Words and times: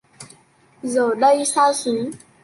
Giờ 0.83 1.15
đây 1.15 1.45
xa 1.45 1.73
xứ 1.73 2.11